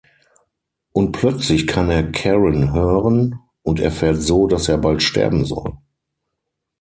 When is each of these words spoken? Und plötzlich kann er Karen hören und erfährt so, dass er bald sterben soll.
Und 0.93 1.11
plötzlich 1.11 1.67
kann 1.67 1.91
er 1.91 2.11
Karen 2.11 2.73
hören 2.73 3.37
und 3.61 3.79
erfährt 3.79 4.19
so, 4.19 4.47
dass 4.47 4.67
er 4.67 4.79
bald 4.79 5.03
sterben 5.03 5.45
soll. 5.45 5.77